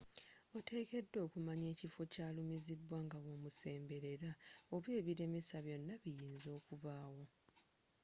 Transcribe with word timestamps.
oteekedwa 0.57 1.17
okumanya 1.27 1.67
ekifo 1.73 2.01
kyalumizidwa 2.13 2.97
ngabwomusemberera 3.07 4.31
oba 4.75 4.89
ebilemesa 4.99 5.57
byonna 5.65 5.93
ebiyinza 6.09 6.49
okubaawo 6.59 7.23